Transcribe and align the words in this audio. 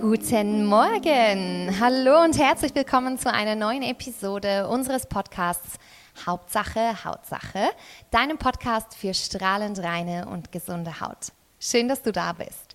Guten 0.00 0.64
Morgen. 0.66 1.74
Hallo 1.80 2.22
und 2.22 2.38
herzlich 2.38 2.72
willkommen 2.72 3.18
zu 3.18 3.32
einer 3.32 3.56
neuen 3.56 3.82
Episode 3.82 4.68
unseres 4.68 5.06
Podcasts 5.06 5.76
Hauptsache 6.24 7.04
Hautsache, 7.04 7.68
deinem 8.12 8.38
Podcast 8.38 8.94
für 8.96 9.12
strahlend 9.12 9.80
reine 9.80 10.28
und 10.28 10.52
gesunde 10.52 11.00
Haut. 11.00 11.32
Schön, 11.58 11.88
dass 11.88 12.02
du 12.02 12.12
da 12.12 12.32
bist. 12.32 12.74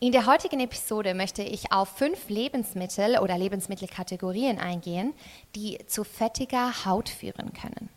In 0.00 0.10
der 0.10 0.26
heutigen 0.26 0.58
Episode 0.58 1.14
möchte 1.14 1.42
ich 1.42 1.70
auf 1.70 1.90
fünf 1.90 2.28
Lebensmittel 2.28 3.18
oder 3.18 3.38
Lebensmittelkategorien 3.38 4.58
eingehen, 4.58 5.14
die 5.54 5.78
zu 5.86 6.02
fettiger 6.02 6.84
Haut 6.84 7.08
führen 7.08 7.52
können. 7.52 7.88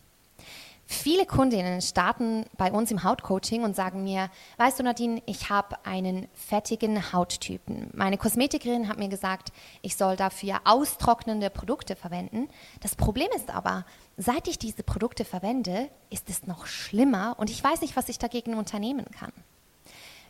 Viele 0.91 1.25
Kundinnen 1.25 1.81
starten 1.81 2.45
bei 2.57 2.69
uns 2.69 2.91
im 2.91 3.05
Hautcoaching 3.05 3.63
und 3.63 3.77
sagen 3.77 4.03
mir, 4.03 4.29
weißt 4.57 4.77
du 4.77 4.83
Nadine, 4.83 5.23
ich 5.25 5.49
habe 5.49 5.77
einen 5.85 6.27
fettigen 6.33 7.13
Hauttypen. 7.13 7.89
Meine 7.93 8.17
Kosmetikerin 8.17 8.89
hat 8.89 8.99
mir 8.99 9.07
gesagt, 9.07 9.53
ich 9.81 9.95
soll 9.95 10.17
dafür 10.17 10.59
austrocknende 10.65 11.49
Produkte 11.49 11.95
verwenden. 11.95 12.49
Das 12.81 12.97
Problem 12.97 13.29
ist 13.33 13.51
aber, 13.51 13.85
seit 14.17 14.49
ich 14.49 14.59
diese 14.59 14.83
Produkte 14.83 15.23
verwende, 15.23 15.89
ist 16.09 16.29
es 16.29 16.45
noch 16.45 16.65
schlimmer 16.65 17.35
und 17.39 17.49
ich 17.49 17.63
weiß 17.63 17.79
nicht, 17.79 17.95
was 17.95 18.09
ich 18.09 18.19
dagegen 18.19 18.55
unternehmen 18.55 19.05
kann. 19.17 19.31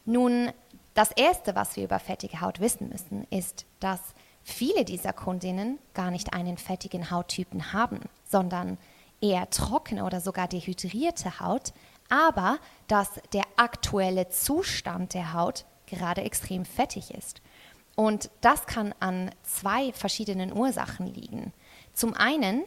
Nun, 0.05 0.51
das 0.93 1.09
Erste, 1.09 1.55
was 1.55 1.75
wir 1.75 1.85
über 1.85 1.97
fettige 1.97 2.39
Haut 2.39 2.59
wissen 2.59 2.87
müssen, 2.89 3.25
ist, 3.31 3.65
dass 3.79 3.99
viele 4.43 4.85
dieser 4.85 5.11
Kundinnen 5.11 5.79
gar 5.95 6.11
nicht 6.11 6.33
einen 6.35 6.59
fettigen 6.59 7.09
Hauttypen 7.09 7.73
haben, 7.73 8.01
sondern 8.29 8.77
eher 9.21 9.49
trockene 9.49 10.03
oder 10.03 10.19
sogar 10.19 10.47
dehydrierte 10.47 11.39
Haut, 11.39 11.73
aber 12.09 12.59
dass 12.87 13.09
der 13.33 13.45
aktuelle 13.55 14.29
Zustand 14.29 15.13
der 15.13 15.33
Haut 15.33 15.65
gerade 15.85 16.21
extrem 16.21 16.65
fettig 16.65 17.11
ist. 17.11 17.41
Und 17.95 18.29
das 18.41 18.65
kann 18.65 18.93
an 18.99 19.31
zwei 19.43 19.93
verschiedenen 19.93 20.53
Ursachen 20.53 21.07
liegen. 21.07 21.53
Zum 21.93 22.13
einen 22.13 22.63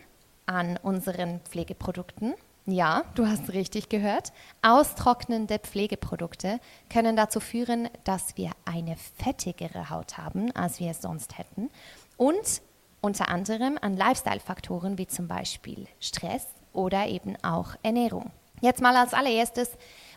an 0.47 0.79
unseren 0.83 1.41
Pflegeprodukten. 1.41 2.35
Ja, 2.67 3.05
du 3.15 3.27
hast 3.27 3.53
richtig 3.53 3.89
gehört. 3.89 4.33
Austrocknende 4.63 5.59
Pflegeprodukte 5.59 6.61
können 6.89 7.17
dazu 7.17 7.41
führen, 7.41 7.89
dass 8.05 8.37
wir 8.37 8.53
eine 8.65 8.97
fettigere 8.97 9.91
Haut 9.91 10.17
haben, 10.17 10.51
als 10.53 10.81
wir 10.81 10.91
es 10.91 11.03
sonst 11.03 11.37
hätten. 11.37 11.71
Und 12.17 12.63
unter 13.05 13.29
anderem 13.29 13.79
an 13.81 13.97
Lifestyle-Faktoren 13.97 14.97
wie 14.97 15.07
zum 15.07 15.29
Beispiel 15.29 15.87
Stress 16.01 16.47
oder 16.73 17.07
eben 17.07 17.37
auch 17.45 17.77
Ernährung. 17.83 18.31
Jetzt 18.63 18.81
mal 18.81 18.97
als 18.97 19.13
allererstes, 19.13 19.71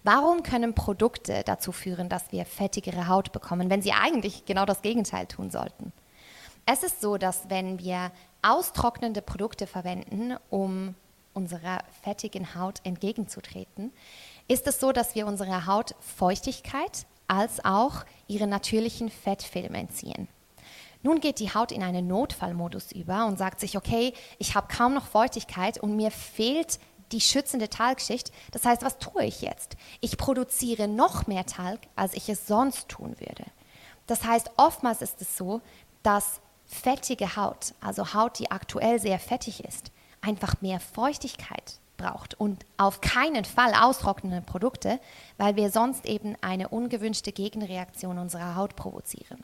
warum 0.04 0.42
können 0.42 0.74
Produkte 0.74 1.44
dazu 1.46 1.74
führen, 1.74 2.08
dass 2.08 2.32
wir 2.32 2.46
fettigere 2.46 3.10
Haut 3.10 3.34
bekommen, 3.34 3.70
wenn 3.70 3.82
sie 3.82 3.92
eigentlich 3.92 4.46
genau 4.46 4.66
das 4.66 4.82
Gegenteil 4.82 5.26
tun 5.26 5.52
sollten? 5.52 5.92
Es 6.66 6.82
ist 6.82 7.02
so, 7.02 7.18
dass 7.18 7.50
wenn 7.50 7.80
wir 7.80 8.12
austrocknende 8.42 9.22
Produkte 9.22 9.68
verwenden, 9.68 10.38
um 10.50 10.96
unserer 11.34 11.80
fettigen 12.04 12.56
Haut 12.56 12.80
entgegenzutreten, 12.84 13.92
ist 14.48 14.66
es 14.66 14.80
so, 14.80 14.94
dass 14.94 15.14
wir 15.14 15.28
unserer 15.28 15.68
Haut 15.68 15.94
Feuchtigkeit 16.00 17.06
als 17.28 17.64
auch 17.66 18.06
ihre 18.28 18.48
natürlichen 18.48 19.10
Fettfilme 19.10 19.78
entziehen. 19.78 20.30
Nun 21.08 21.22
geht 21.22 21.40
die 21.40 21.54
Haut 21.54 21.72
in 21.72 21.84
einen 21.84 22.06
Notfallmodus 22.06 22.92
über 22.92 23.28
und 23.28 23.38
sagt 23.38 23.62
sich, 23.62 23.78
okay, 23.78 24.12
ich 24.40 24.56
habe 24.56 24.68
kaum 24.68 24.94
noch 24.94 25.06
Feuchtigkeit 25.08 25.78
und 25.78 25.96
mir 25.96 26.12
fehlt 26.12 26.80
die 27.14 27.22
schützende 27.22 27.70
Talgschicht. 27.70 28.30
Das 28.52 28.66
heißt, 28.66 28.82
was 28.82 29.00
tue 29.00 29.24
ich 29.24 29.42
jetzt? 29.42 29.78
Ich 30.02 30.18
produziere 30.18 30.90
noch 30.90 31.26
mehr 31.26 31.46
Talg, 31.46 31.80
als 31.96 32.14
ich 32.14 32.28
es 32.28 32.46
sonst 32.46 32.90
tun 32.90 33.16
würde. 33.20 33.46
Das 34.06 34.26
heißt, 34.26 34.52
oftmals 34.58 35.02
ist 35.02 35.22
es 35.22 35.38
so, 35.38 35.62
dass 36.04 36.42
fettige 36.66 37.38
Haut, 37.38 37.74
also 37.80 38.14
Haut, 38.14 38.38
die 38.38 38.52
aktuell 38.52 39.00
sehr 39.00 39.18
fettig 39.18 39.64
ist, 39.64 39.94
einfach 40.20 40.62
mehr 40.62 40.82
Feuchtigkeit 40.82 41.80
braucht 41.96 42.34
und 42.38 42.66
auf 42.76 43.00
keinen 43.00 43.46
Fall 43.46 43.74
austrocknende 43.74 44.42
Produkte, 44.42 45.00
weil 45.38 45.56
wir 45.56 45.72
sonst 45.72 46.06
eben 46.06 46.36
eine 46.42 46.68
ungewünschte 46.68 47.32
Gegenreaktion 47.32 48.18
unserer 48.18 48.56
Haut 48.58 48.76
provozieren. 48.76 49.42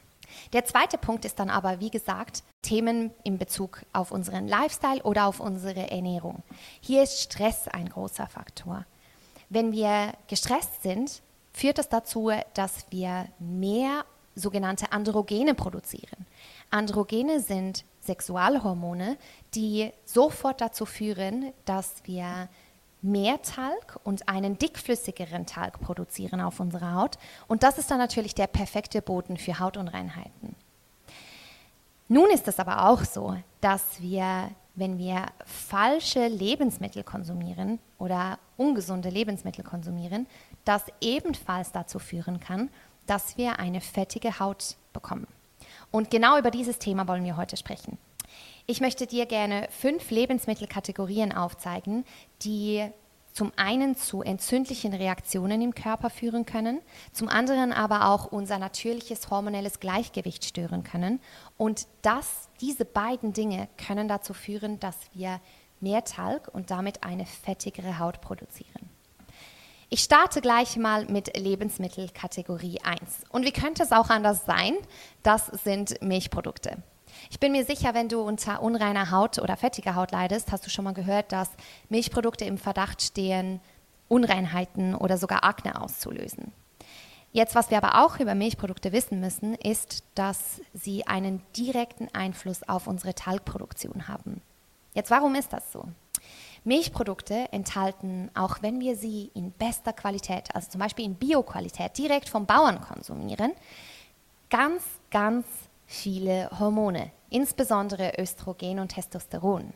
Der 0.54 0.66
zweite 0.66 0.98
Punkt 0.98 1.26
ist 1.26 1.40
dann 1.40 1.50
aber, 1.50 1.80
wie 1.80 1.90
gesagt, 1.90 2.44
Themen 2.62 3.12
in 3.24 3.38
Bezug 3.38 3.84
auf 3.94 4.12
unseren 4.12 4.48
Lifestyle 4.48 5.04
oder 5.04 5.28
auf 5.28 5.40
unsere 5.40 5.92
Ernährung. 5.92 6.44
Hier 6.82 7.04
ist 7.04 7.20
Stress 7.20 7.68
ein 7.68 7.90
großer 7.90 8.28
Faktor. 8.28 8.86
Wenn 9.50 9.72
wir 9.72 10.14
gestresst 10.28 10.82
sind, 10.82 11.22
führt 11.54 11.78
das 11.78 11.90
dazu, 11.90 12.32
dass 12.54 12.86
wir 12.90 13.28
mehr 13.40 14.06
sogenannte 14.36 14.92
Androgene 14.92 15.54
produzieren. 15.54 16.26
Androgene 16.72 17.40
sind 17.40 17.86
Sexualhormone, 18.02 19.18
die 19.54 19.92
sofort 20.06 20.60
dazu 20.60 20.86
führen, 20.86 21.54
dass 21.66 21.96
wir 22.06 22.50
mehr 23.04 23.42
Talg 23.42 24.00
und 24.04 24.28
einen 24.30 24.58
dickflüssigeren 24.58 25.46
Talg 25.46 25.80
produzieren 25.80 26.42
auf 26.42 26.60
unserer 26.60 26.96
Haut. 26.96 27.18
Und 27.48 27.64
das 27.64 27.78
ist 27.78 27.92
dann 27.92 27.98
natürlich 27.98 28.34
der 28.34 28.48
perfekte 28.48 29.02
Boden 29.02 29.38
für 29.38 29.60
Hautunreinheiten. 29.60 30.56
Nun 32.08 32.30
ist 32.32 32.48
es 32.48 32.60
aber 32.60 32.90
auch 32.90 33.04
so, 33.04 33.36
dass 33.62 34.02
wir, 34.02 34.50
wenn 34.76 34.98
wir 34.98 35.26
falsche 35.46 36.28
Lebensmittel 36.28 37.04
konsumieren 37.04 37.80
oder 37.98 38.40
ungesunde 38.58 39.10
Lebensmittel 39.10 39.64
konsumieren, 39.64 40.28
das 40.66 40.84
ebenfalls 41.02 41.72
dazu 41.72 42.00
führen 42.00 42.40
kann, 42.40 42.70
dass 43.06 43.38
wir 43.38 43.60
eine 43.60 43.82
fettige 43.82 44.40
Haut 44.40 44.76
bekommen. 44.94 45.28
Und 45.92 46.10
genau 46.10 46.38
über 46.38 46.52
dieses 46.52 46.80
Thema 46.80 47.08
wollen 47.08 47.26
wir 47.26 47.38
heute 47.38 47.58
sprechen. 47.58 47.98
Ich 48.66 48.80
möchte 48.80 49.08
dir 49.08 49.26
gerne 49.26 49.68
fünf 49.72 50.10
Lebensmittelkategorien 50.10 51.34
aufzeigen, 51.34 52.06
die 52.44 52.90
zum 53.34 53.52
einen 53.58 53.98
zu 53.98 54.22
entzündlichen 54.22 54.94
Reaktionen 54.94 55.62
im 55.62 55.76
Körper 55.76 56.10
führen 56.10 56.46
können, 56.46 56.80
zum 57.12 57.28
anderen 57.28 57.74
aber 57.74 58.08
auch 58.10 58.28
unser 58.28 58.60
natürliches 58.60 59.30
hormonelles 59.30 59.80
Gleichgewicht 59.80 60.46
stören 60.46 60.84
können. 60.84 61.20
Und 61.58 61.88
das, 62.04 62.48
diese 62.62 62.86
beiden 62.86 63.34
Dinge 63.34 63.68
können 63.78 64.08
dazu 64.08 64.34
führen, 64.34 64.80
dass 64.80 64.96
wir 65.14 65.42
mehr 65.82 66.06
Talg 66.06 66.48
und 66.54 66.72
damit 66.72 67.04
eine 67.04 67.26
fettigere 67.26 68.00
Haut 68.00 68.22
produzieren. 68.22 68.90
Ich 69.90 70.02
starte 70.02 70.40
gleich 70.40 70.78
mal 70.78 71.06
mit 71.06 71.36
Lebensmittelkategorie 71.38 72.80
1. 72.82 73.26
Und 73.30 73.46
wie 73.46 73.52
könnte 73.52 73.84
es 73.84 73.92
auch 73.92 74.10
anders 74.10 74.46
sein? 74.46 74.76
Das 75.22 75.48
sind 75.48 76.02
Milchprodukte. 76.02 76.82
Ich 77.30 77.40
bin 77.40 77.52
mir 77.52 77.66
sicher, 77.66 77.94
wenn 77.94 78.10
du 78.10 78.22
unter 78.22 78.62
unreiner 78.62 79.12
Haut 79.12 79.40
oder 79.40 79.58
fettiger 79.58 79.96
Haut 79.96 80.12
leidest, 80.12 80.52
hast 80.52 80.66
du 80.66 80.70
schon 80.70 80.86
mal 80.86 80.94
gehört, 80.94 81.32
dass 81.32 81.50
Milchprodukte 81.90 82.46
im 82.46 82.58
Verdacht 82.58 83.02
stehen, 83.02 83.60
Unreinheiten 84.08 84.96
oder 84.96 85.18
sogar 85.18 85.44
Akne 85.44 85.82
auszulösen. 85.82 86.52
Jetzt, 87.32 87.56
was 87.56 87.72
wir 87.72 87.78
aber 87.78 88.06
auch 88.06 88.20
über 88.20 88.36
Milchprodukte 88.36 88.92
wissen 88.92 89.20
müssen, 89.20 89.56
ist, 89.56 90.04
dass 90.14 90.62
sie 90.74 91.08
einen 91.08 91.42
direkten 91.58 92.08
Einfluss 92.14 92.62
auf 92.70 92.86
unsere 92.86 93.16
Talgproduktion 93.16 94.08
haben. 94.08 94.42
Jetzt, 94.94 95.10
warum 95.10 95.34
ist 95.34 95.52
das 95.52 95.72
so? 95.72 95.86
Milchprodukte 96.64 97.52
enthalten, 97.52 98.30
auch 98.36 98.62
wenn 98.62 98.80
wir 98.80 98.96
sie 98.96 99.32
in 99.34 99.52
bester 99.52 99.94
Qualität, 99.94 100.56
also 100.56 100.70
zum 100.70 100.80
Beispiel 100.80 101.06
in 101.06 101.16
Bioqualität, 101.16 101.98
direkt 101.98 102.30
vom 102.30 102.46
Bauern 102.46 102.80
konsumieren, 102.80 103.52
ganz, 104.50 104.84
ganz 105.10 105.46
viele 105.94 106.50
Hormone, 106.60 107.12
insbesondere 107.30 108.14
Östrogen 108.18 108.80
und 108.80 108.90
Testosteron. 108.90 109.74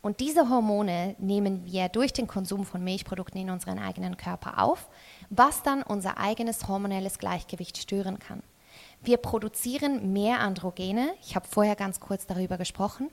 Und 0.00 0.20
diese 0.20 0.48
Hormone 0.48 1.16
nehmen 1.18 1.64
wir 1.64 1.88
durch 1.88 2.12
den 2.12 2.26
Konsum 2.26 2.64
von 2.64 2.82
Milchprodukten 2.82 3.40
in 3.40 3.50
unseren 3.50 3.78
eigenen 3.78 4.16
Körper 4.16 4.62
auf, 4.62 4.88
was 5.30 5.62
dann 5.62 5.82
unser 5.82 6.18
eigenes 6.18 6.66
hormonelles 6.66 7.18
Gleichgewicht 7.18 7.78
stören 7.78 8.18
kann. 8.18 8.42
Wir 9.02 9.18
produzieren 9.18 10.12
mehr 10.12 10.40
Androgene, 10.40 11.14
ich 11.22 11.36
habe 11.36 11.46
vorher 11.46 11.76
ganz 11.76 12.00
kurz 12.00 12.26
darüber 12.26 12.58
gesprochen, 12.58 13.10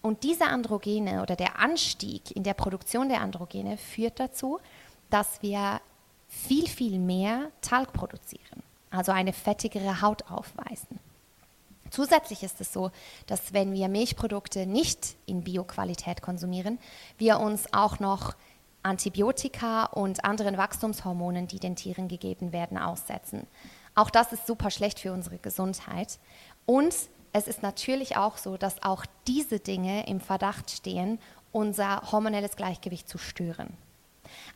und 0.00 0.22
diese 0.22 0.46
Androgene 0.46 1.22
oder 1.22 1.36
der 1.36 1.58
Anstieg 1.58 2.34
in 2.34 2.42
der 2.42 2.54
Produktion 2.54 3.08
der 3.08 3.20
Androgene 3.20 3.78
führt 3.78 4.20
dazu, 4.20 4.58
dass 5.08 5.40
wir 5.42 5.80
viel, 6.28 6.66
viel 6.66 6.98
mehr 6.98 7.50
Talg 7.62 7.92
produzieren, 7.92 8.62
also 8.90 9.12
eine 9.12 9.32
fettigere 9.32 10.02
Haut 10.02 10.30
aufweisen. 10.30 10.98
Zusätzlich 11.94 12.42
ist 12.42 12.60
es 12.60 12.72
so, 12.72 12.90
dass 13.28 13.52
wenn 13.52 13.72
wir 13.72 13.86
Milchprodukte 13.86 14.66
nicht 14.66 15.14
in 15.26 15.44
Bioqualität 15.44 16.22
konsumieren, 16.22 16.80
wir 17.18 17.38
uns 17.38 17.72
auch 17.72 18.00
noch 18.00 18.34
Antibiotika 18.82 19.84
und 19.84 20.24
anderen 20.24 20.58
Wachstumshormonen, 20.58 21.46
die 21.46 21.60
den 21.60 21.76
Tieren 21.76 22.08
gegeben 22.08 22.52
werden, 22.52 22.78
aussetzen. 22.78 23.46
Auch 23.94 24.10
das 24.10 24.32
ist 24.32 24.44
super 24.44 24.72
schlecht 24.72 24.98
für 24.98 25.12
unsere 25.12 25.38
Gesundheit. 25.38 26.18
Und 26.66 26.96
es 27.32 27.46
ist 27.46 27.62
natürlich 27.62 28.16
auch 28.16 28.38
so, 28.38 28.56
dass 28.56 28.82
auch 28.82 29.06
diese 29.28 29.60
Dinge 29.60 30.08
im 30.08 30.18
Verdacht 30.18 30.72
stehen, 30.72 31.20
unser 31.52 32.10
hormonelles 32.10 32.56
Gleichgewicht 32.56 33.08
zu 33.08 33.18
stören. 33.18 33.72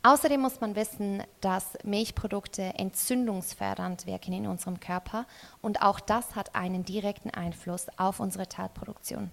Außerdem 0.03 0.41
muss 0.41 0.61
man 0.61 0.77
wissen, 0.77 1.23
dass 1.41 1.79
Milchprodukte 1.85 2.63
entzündungsfördernd 2.63 4.07
wirken 4.07 4.33
in 4.33 4.47
unserem 4.47 4.81
Körper 4.81 5.27
und 5.61 5.83
auch 5.83 6.01
das 6.01 6.37
hat 6.37 6.55
einen 6.55 6.85
direkten 6.85 7.31
Einfluss 7.31 7.87
auf 7.97 8.21
unsere 8.21 8.49
Talproduktion. 8.49 9.31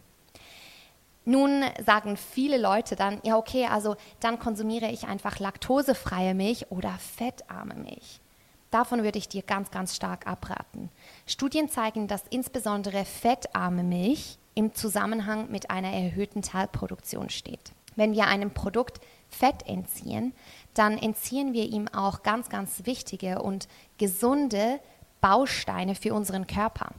Nun 1.26 1.64
sagen 1.84 2.18
viele 2.18 2.58
Leute 2.58 2.96
dann, 2.96 3.20
ja 3.24 3.36
okay, 3.36 3.66
also 3.66 3.96
dann 4.20 4.38
konsumiere 4.38 4.92
ich 4.92 5.08
einfach 5.08 5.40
laktosefreie 5.40 6.36
Milch 6.36 6.70
oder 6.70 6.92
fettarme 7.00 7.74
Milch. 7.74 8.20
Davon 8.70 9.04
würde 9.04 9.18
ich 9.18 9.28
dir 9.28 9.42
ganz, 9.42 9.72
ganz 9.72 9.96
stark 9.96 10.28
abraten. 10.28 10.90
Studien 11.26 11.70
zeigen, 11.70 12.08
dass 12.08 12.24
insbesondere 12.30 13.06
fettarme 13.06 13.84
Milch 13.84 14.38
im 14.54 14.74
Zusammenhang 14.74 15.50
mit 15.50 15.70
einer 15.70 15.92
erhöhten 15.92 16.42
Talproduktion 16.42 17.30
steht. 17.30 17.72
Wenn 17.96 18.14
wir 18.14 18.28
einem 18.28 18.52
Produkt 18.52 19.00
Fett 19.30 19.68
entziehen, 19.68 20.34
dann 20.74 20.98
entziehen 20.98 21.54
wir 21.54 21.66
ihm 21.66 21.88
auch 21.88 22.24
ganz, 22.24 22.50
ganz 22.50 22.86
wichtige 22.86 23.42
und 23.42 23.68
gesunde 23.98 24.80
Bausteine 25.22 25.96
für 25.96 26.14
unseren 26.14 26.48
Körper. 26.48 26.92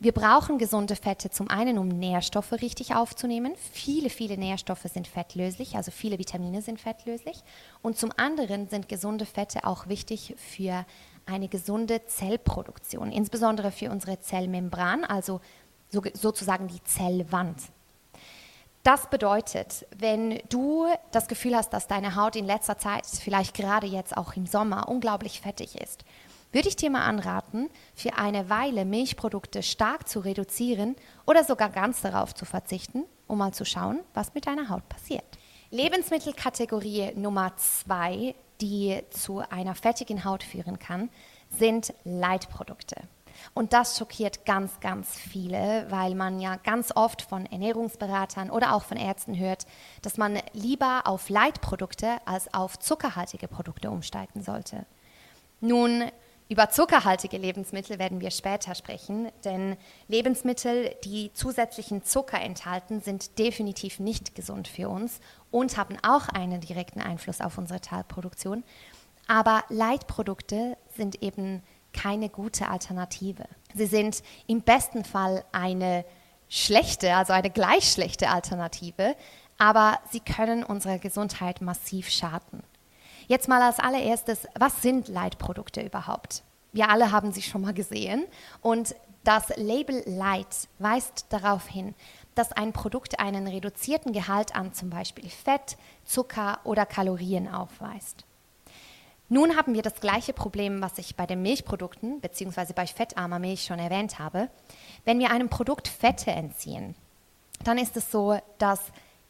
Wir 0.00 0.12
brauchen 0.12 0.58
gesunde 0.58 0.94
Fette 0.94 1.28
zum 1.28 1.50
einen, 1.50 1.76
um 1.76 1.88
Nährstoffe 1.88 2.52
richtig 2.52 2.94
aufzunehmen. 2.94 3.54
Viele, 3.72 4.10
viele 4.10 4.38
Nährstoffe 4.38 4.84
sind 4.84 5.08
fettlöslich, 5.08 5.74
also 5.74 5.90
viele 5.90 6.20
Vitamine 6.20 6.62
sind 6.62 6.80
fettlöslich. 6.80 7.42
Und 7.82 7.98
zum 7.98 8.12
anderen 8.16 8.68
sind 8.68 8.88
gesunde 8.88 9.26
Fette 9.26 9.64
auch 9.64 9.88
wichtig 9.88 10.36
für 10.36 10.86
eine 11.26 11.48
gesunde 11.48 12.06
Zellproduktion, 12.06 13.10
insbesondere 13.10 13.72
für 13.72 13.90
unsere 13.90 14.20
Zellmembran, 14.20 15.04
also 15.04 15.40
so, 15.88 16.02
sozusagen 16.14 16.68
die 16.68 16.82
Zellwand. 16.84 17.60
Das 18.82 19.10
bedeutet, 19.10 19.86
wenn 19.96 20.40
du 20.48 20.86
das 21.10 21.28
Gefühl 21.28 21.56
hast, 21.56 21.70
dass 21.70 21.88
deine 21.88 22.14
Haut 22.14 22.36
in 22.36 22.46
letzter 22.46 22.78
Zeit, 22.78 23.06
vielleicht 23.06 23.54
gerade 23.54 23.86
jetzt 23.86 24.16
auch 24.16 24.34
im 24.34 24.46
Sommer, 24.46 24.88
unglaublich 24.88 25.40
fettig 25.40 25.80
ist, 25.80 26.04
würde 26.52 26.68
ich 26.68 26.76
dir 26.76 26.90
mal 26.90 27.04
anraten, 27.04 27.68
für 27.94 28.16
eine 28.16 28.48
Weile 28.48 28.84
Milchprodukte 28.84 29.62
stark 29.62 30.08
zu 30.08 30.20
reduzieren 30.20 30.96
oder 31.26 31.44
sogar 31.44 31.68
ganz 31.68 32.00
darauf 32.00 32.34
zu 32.34 32.44
verzichten, 32.46 33.04
um 33.26 33.38
mal 33.38 33.52
zu 33.52 33.64
schauen, 33.64 34.00
was 34.14 34.34
mit 34.34 34.46
deiner 34.46 34.70
Haut 34.70 34.88
passiert. 34.88 35.24
Lebensmittelkategorie 35.70 37.12
Nummer 37.14 37.54
zwei, 37.56 38.34
die 38.62 39.02
zu 39.10 39.42
einer 39.50 39.74
fettigen 39.74 40.24
Haut 40.24 40.42
führen 40.42 40.78
kann, 40.78 41.10
sind 41.50 41.92
Leitprodukte. 42.04 42.96
Und 43.54 43.72
das 43.72 43.98
schockiert 43.98 44.44
ganz, 44.44 44.80
ganz 44.80 45.16
viele, 45.16 45.86
weil 45.90 46.14
man 46.14 46.40
ja 46.40 46.56
ganz 46.56 46.92
oft 46.94 47.22
von 47.22 47.46
Ernährungsberatern 47.46 48.50
oder 48.50 48.74
auch 48.74 48.84
von 48.84 48.96
Ärzten 48.96 49.38
hört, 49.38 49.66
dass 50.02 50.16
man 50.16 50.38
lieber 50.52 51.02
auf 51.04 51.28
Leitprodukte 51.28 52.18
als 52.24 52.52
auf 52.52 52.78
zuckerhaltige 52.78 53.48
Produkte 53.48 53.90
umsteigen 53.90 54.42
sollte. 54.42 54.86
Nun 55.60 56.04
über 56.50 56.70
zuckerhaltige 56.70 57.36
Lebensmittel 57.36 57.98
werden 57.98 58.22
wir 58.22 58.30
später 58.30 58.74
sprechen, 58.74 59.28
denn 59.44 59.76
Lebensmittel, 60.06 60.94
die 61.04 61.30
zusätzlichen 61.34 62.04
Zucker 62.04 62.40
enthalten, 62.40 63.02
sind 63.02 63.38
definitiv 63.38 64.00
nicht 64.00 64.34
gesund 64.34 64.66
für 64.66 64.88
uns 64.88 65.20
und 65.50 65.76
haben 65.76 65.98
auch 66.02 66.30
einen 66.30 66.62
direkten 66.62 67.02
Einfluss 67.02 67.42
auf 67.42 67.58
unsere 67.58 67.82
Talproduktion. 67.82 68.64
Aber 69.26 69.62
Leitprodukte 69.68 70.78
sind 70.96 71.22
eben 71.22 71.62
keine 71.98 72.28
gute 72.28 72.68
Alternative. 72.68 73.44
Sie 73.74 73.86
sind 73.86 74.22
im 74.46 74.62
besten 74.62 75.04
Fall 75.04 75.44
eine 75.52 76.04
schlechte, 76.48 77.14
also 77.14 77.32
eine 77.32 77.50
gleich 77.50 77.92
schlechte 77.92 78.30
Alternative, 78.30 79.16
aber 79.58 79.98
sie 80.10 80.20
können 80.20 80.62
unserer 80.62 80.98
Gesundheit 80.98 81.60
massiv 81.60 82.08
schaden. 82.08 82.62
Jetzt 83.26 83.48
mal 83.48 83.60
als 83.60 83.80
allererstes, 83.80 84.46
was 84.58 84.80
sind 84.80 85.08
Leitprodukte 85.08 85.82
überhaupt? 85.82 86.44
Wir 86.72 86.88
alle 86.88 87.10
haben 87.10 87.32
sie 87.32 87.42
schon 87.42 87.62
mal 87.62 87.74
gesehen 87.74 88.24
und 88.60 88.94
das 89.24 89.48
Label 89.56 90.02
Light 90.06 90.68
weist 90.78 91.26
darauf 91.30 91.66
hin, 91.66 91.94
dass 92.34 92.52
ein 92.52 92.72
Produkt 92.72 93.18
einen 93.18 93.48
reduzierten 93.48 94.12
Gehalt 94.12 94.54
an 94.54 94.72
zum 94.72 94.88
Beispiel 94.88 95.28
Fett, 95.28 95.76
Zucker 96.04 96.60
oder 96.64 96.86
Kalorien 96.86 97.48
aufweist. 97.48 98.24
Nun 99.30 99.56
haben 99.56 99.74
wir 99.74 99.82
das 99.82 100.00
gleiche 100.00 100.32
Problem, 100.32 100.80
was 100.80 100.96
ich 100.96 101.14
bei 101.14 101.26
den 101.26 101.42
Milchprodukten 101.42 102.20
bzw. 102.20 102.72
bei 102.74 102.86
fettarmer 102.86 103.38
Milch 103.38 103.64
schon 103.64 103.78
erwähnt 103.78 104.18
habe. 104.18 104.48
Wenn 105.04 105.18
wir 105.18 105.30
einem 105.30 105.50
Produkt 105.50 105.86
Fette 105.86 106.30
entziehen, 106.30 106.94
dann 107.62 107.76
ist 107.76 107.96
es 107.96 108.10
so, 108.10 108.38
dass 108.56 108.80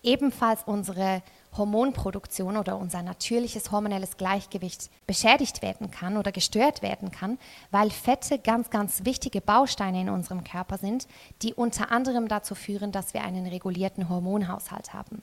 ebenfalls 0.04 0.62
unsere 0.66 1.22
Hormonproduktion 1.56 2.56
oder 2.56 2.76
unser 2.76 3.02
natürliches 3.02 3.72
hormonelles 3.72 4.16
Gleichgewicht 4.16 4.90
beschädigt 5.08 5.62
werden 5.62 5.90
kann 5.90 6.16
oder 6.16 6.30
gestört 6.30 6.82
werden 6.82 7.10
kann, 7.10 7.38
weil 7.72 7.90
Fette 7.90 8.38
ganz, 8.38 8.70
ganz 8.70 9.04
wichtige 9.04 9.40
Bausteine 9.40 10.02
in 10.02 10.10
unserem 10.10 10.44
Körper 10.44 10.78
sind, 10.78 11.08
die 11.42 11.54
unter 11.54 11.90
anderem 11.90 12.28
dazu 12.28 12.54
führen, 12.54 12.92
dass 12.92 13.14
wir 13.14 13.24
einen 13.24 13.46
regulierten 13.46 14.08
Hormonhaushalt 14.08 14.94
haben. 14.94 15.22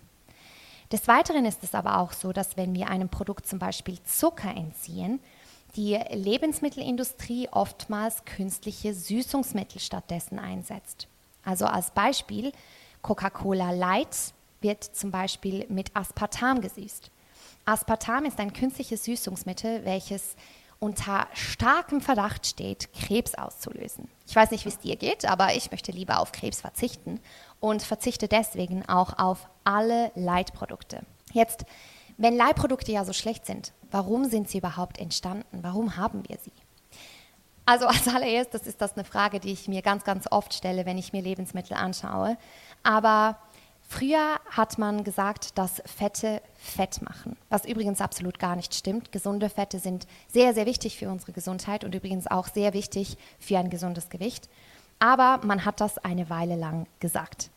Des 0.92 1.08
Weiteren 1.08 1.46
ist 1.46 1.64
es 1.64 1.74
aber 1.74 2.00
auch 2.00 2.14
so, 2.14 2.32
dass 2.32 2.58
wenn 2.58 2.76
wir 2.76 2.88
einem 2.90 3.10
Produkt 3.10 3.48
zum 3.48 3.60
Beispiel 3.60 3.98
Zucker 4.04 4.56
entziehen, 4.56 5.20
die 5.76 5.96
Lebensmittelindustrie 6.12 7.50
oftmals 7.52 8.24
künstliche 8.26 8.94
Süßungsmittel 8.94 9.82
stattdessen 9.82 10.40
einsetzt. 10.40 11.08
Also 11.44 11.66
als 11.66 11.92
Beispiel 11.92 12.52
Coca-Cola 13.02 13.72
Light 13.72 14.16
wird 14.62 14.84
zum 14.84 15.12
Beispiel 15.12 15.66
mit 15.70 15.96
Aspartam 15.96 16.62
gesüßt. 16.62 17.12
Aspartam 17.66 18.26
ist 18.26 18.40
ein 18.40 18.54
künstliches 18.54 19.04
Süßungsmittel, 19.06 19.86
welches 19.86 20.36
unter 20.80 21.28
starkem 21.34 22.02
Verdacht 22.02 22.46
steht, 22.46 22.94
Krebs 22.94 23.36
auszulösen. 23.36 24.08
Ich 24.28 24.36
weiß 24.36 24.52
nicht, 24.52 24.66
wie 24.66 24.70
es 24.70 24.80
dir 24.80 24.96
geht, 24.96 25.26
aber 25.26 25.56
ich 25.56 25.72
möchte 25.72 25.92
lieber 25.92 26.20
auf 26.20 26.32
Krebs 26.32 26.62
verzichten 26.62 27.20
und 27.60 27.82
verzichte 27.82 28.28
deswegen 28.28 28.88
auch 28.88 29.18
auf 29.18 29.48
alle 29.66 30.12
Leitprodukte. 30.16 31.02
Jetzt, 31.34 31.66
wenn 32.18 32.38
Leitprodukte 32.38 32.92
ja 32.92 33.04
so 33.04 33.12
schlecht 33.12 33.46
sind, 33.46 33.74
warum 33.92 34.26
sind 34.26 34.50
sie 34.50 34.60
überhaupt 34.60 34.98
entstanden? 34.98 35.60
Warum 35.62 35.98
haben 35.98 36.24
wir 36.28 36.38
sie? 36.38 36.54
Also 37.66 37.88
als 37.88 38.08
allererstes 38.08 38.68
ist 38.68 38.80
das 38.82 38.94
eine 38.94 39.04
Frage, 39.04 39.40
die 39.40 39.52
ich 39.52 39.68
mir 39.68 39.82
ganz, 39.82 40.04
ganz 40.04 40.28
oft 40.32 40.54
stelle, 40.54 40.86
wenn 40.86 40.98
ich 40.98 41.14
mir 41.14 41.22
Lebensmittel 41.22 41.76
anschaue. 41.76 42.38
Aber 42.84 43.38
Früher 43.88 44.40
hat 44.50 44.78
man 44.80 45.04
gesagt, 45.04 45.58
dass 45.58 45.82
Fette 45.86 46.42
Fett 46.56 47.02
machen, 47.04 47.38
was 47.50 47.66
übrigens 47.66 48.02
absolut 48.02 48.40
gar 48.40 48.56
nicht 48.56 48.74
stimmt. 48.74 49.12
Gesunde 49.12 49.48
Fette 49.48 49.80
sind 49.80 50.08
sehr, 50.28 50.54
sehr 50.54 50.66
wichtig 50.66 50.98
für 50.98 51.10
unsere 51.10 51.34
Gesundheit 51.34 51.84
und 51.84 51.94
übrigens 51.94 52.26
auch 52.26 52.48
sehr 52.48 52.74
wichtig 52.74 53.16
für 53.40 53.60
ein 53.60 53.70
gesundes 53.70 54.10
Gewicht. 54.10 54.50
Aber 54.98 55.40
man 55.46 55.66
hat 55.66 55.82
das 55.82 56.00
eine 56.00 56.30
Weile 56.30 56.56
lang 56.56 56.88
gesagt. 57.00 57.52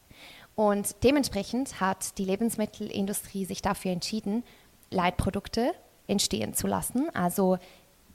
Und 0.59 1.05
dementsprechend 1.05 1.81
hat 1.81 2.19
die 2.19 2.25
Lebensmittelindustrie 2.25 3.45
sich 3.45 3.63
dafür 3.63 3.93
entschieden, 3.93 4.43
Leitprodukte 4.91 5.73
entstehen 6.09 6.53
zu 6.53 6.67
lassen, 6.67 7.15
also 7.15 7.59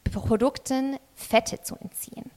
Produkten 0.04 0.98
Fette 1.16 1.62
zu 1.62 1.78
entziehen. 1.78 2.32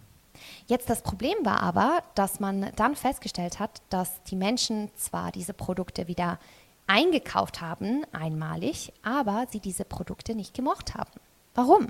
Jetzt 0.69 0.89
das 0.89 1.03
Problem 1.03 1.35
war 1.43 1.61
aber, 1.61 2.05
dass 2.15 2.39
man 2.39 2.71
dann 2.77 2.95
festgestellt 2.95 3.59
hat, 3.59 3.83
dass 3.91 4.23
die 4.23 4.37
Menschen 4.37 4.93
zwar 4.95 5.33
diese 5.33 5.55
Produkte 5.55 6.07
wieder 6.07 6.39
eingekauft 6.87 7.61
haben, 7.61 8.05
einmalig, 8.13 8.93
aber 9.03 9.49
sie 9.51 9.59
diese 9.59 9.85
Produkte 9.85 10.37
nicht 10.37 10.55
gemocht 10.55 10.95
haben. 10.95 11.19
Warum? 11.57 11.89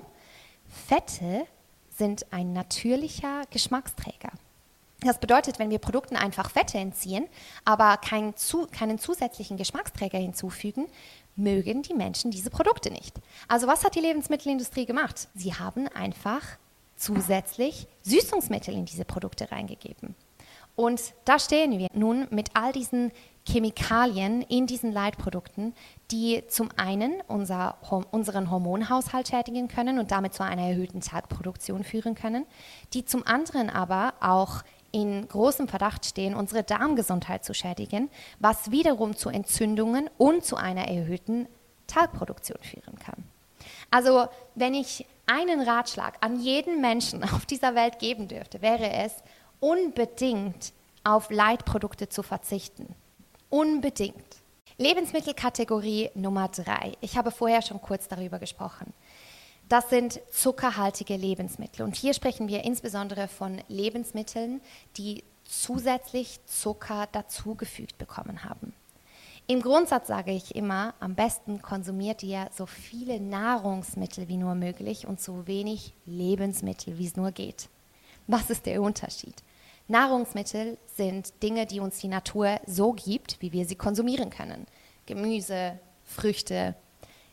Fette 0.65 1.45
sind 1.91 2.25
ein 2.33 2.51
natürlicher 2.51 3.43
Geschmacksträger. 3.51 4.31
Das 5.07 5.19
bedeutet, 5.19 5.57
wenn 5.57 5.69
wir 5.69 5.79
Produkten 5.79 6.17
einfach 6.17 6.51
Fette 6.51 6.77
entziehen, 6.77 7.27
aber 7.63 7.95
kein 7.95 8.35
zu, 8.35 8.67
keinen 8.67 8.99
zusätzlichen 8.99 9.55
Geschmacksträger 9.55 10.17
hinzufügen, 10.17 10.87
mögen 11.37 11.81
die 11.81 11.93
Menschen 11.93 12.29
diese 12.29 12.49
Produkte 12.49 12.91
nicht. 12.91 13.15
Also 13.47 13.67
was 13.67 13.85
hat 13.85 13.95
die 13.95 14.01
Lebensmittelindustrie 14.01 14.85
gemacht? 14.85 15.29
Sie 15.33 15.53
haben 15.53 15.87
einfach 15.87 16.41
zusätzlich 16.97 17.87
Süßungsmittel 18.03 18.73
in 18.73 18.85
diese 18.85 19.05
Produkte 19.05 19.49
reingegeben. 19.49 20.15
Und 20.75 21.13
da 21.25 21.39
stehen 21.39 21.79
wir 21.79 21.87
nun 21.93 22.27
mit 22.29 22.49
all 22.53 22.71
diesen 22.71 23.11
Chemikalien 23.47 24.41
in 24.43 24.67
diesen 24.67 24.91
Leitprodukten, 24.91 25.73
die 26.11 26.43
zum 26.49 26.69
einen 26.75 27.21
unser, 27.27 27.77
unseren 28.11 28.51
Hormonhaushalt 28.51 29.29
schädigen 29.29 29.69
können 29.69 29.99
und 29.99 30.11
damit 30.11 30.33
zu 30.33 30.43
einer 30.43 30.67
erhöhten 30.67 31.01
Tagproduktion 31.01 31.83
führen 31.83 32.13
können, 32.13 32.45
die 32.93 33.05
zum 33.05 33.25
anderen 33.25 33.69
aber 33.69 34.13
auch 34.19 34.63
in 34.91 35.27
großem 35.27 35.67
Verdacht 35.67 36.05
stehen, 36.05 36.33
unsere 36.35 36.63
Darmgesundheit 36.63 37.43
zu 37.43 37.53
schädigen, 37.53 38.09
was 38.39 38.71
wiederum 38.71 39.15
zu 39.15 39.29
Entzündungen 39.29 40.09
und 40.17 40.45
zu 40.45 40.55
einer 40.55 40.87
erhöhten 40.87 41.47
Talgproduktion 41.87 42.59
führen 42.61 42.97
kann. 42.99 43.23
Also 43.91 44.27
wenn 44.55 44.73
ich 44.73 45.05
einen 45.25 45.61
Ratschlag 45.61 46.17
an 46.21 46.39
jeden 46.39 46.81
Menschen 46.81 47.23
auf 47.23 47.45
dieser 47.45 47.75
Welt 47.75 47.99
geben 47.99 48.27
dürfte, 48.27 48.61
wäre 48.61 48.89
es, 48.91 49.13
unbedingt 49.59 50.73
auf 51.03 51.29
Leitprodukte 51.29 52.09
zu 52.09 52.23
verzichten. 52.23 52.95
Unbedingt. 53.49 54.37
Lebensmittelkategorie 54.77 56.11
Nummer 56.13 56.49
drei. 56.49 56.93
Ich 57.01 57.17
habe 57.17 57.31
vorher 57.31 57.61
schon 57.61 57.81
kurz 57.81 58.07
darüber 58.07 58.37
gesprochen. 58.37 58.93
Das 59.69 59.89
sind 59.89 60.21
zuckerhaltige 60.31 61.17
Lebensmittel. 61.17 61.83
Und 61.83 61.95
hier 61.95 62.13
sprechen 62.13 62.47
wir 62.47 62.63
insbesondere 62.63 63.27
von 63.27 63.61
Lebensmitteln, 63.67 64.61
die 64.95 65.23
zusätzlich 65.43 66.39
Zucker 66.45 67.07
dazugefügt 67.11 67.97
bekommen 67.97 68.43
haben. 68.45 68.73
Im 69.49 69.61
Grundsatz 69.61 70.07
sage 70.07 70.31
ich 70.31 70.55
immer, 70.55 70.93
am 70.99 71.15
besten 71.15 71.61
konsumiert 71.61 72.21
ihr 72.21 72.49
so 72.53 72.65
viele 72.65 73.19
Nahrungsmittel 73.19 74.27
wie 74.27 74.37
nur 74.37 74.55
möglich 74.55 75.07
und 75.07 75.21
so 75.21 75.47
wenig 75.47 75.93
Lebensmittel, 76.05 76.97
wie 76.97 77.07
es 77.07 77.15
nur 77.15 77.31
geht. 77.31 77.69
Was 78.27 78.49
ist 78.49 78.65
der 78.65 78.81
Unterschied? 78.81 79.35
Nahrungsmittel 79.87 80.77
sind 80.97 81.41
Dinge, 81.41 81.65
die 81.65 81.79
uns 81.79 81.99
die 81.99 82.09
Natur 82.09 82.59
so 82.65 82.91
gibt, 82.91 83.41
wie 83.41 83.53
wir 83.53 83.65
sie 83.65 83.75
konsumieren 83.75 84.29
können. 84.29 84.65
Gemüse, 85.05 85.79
Früchte. 86.03 86.75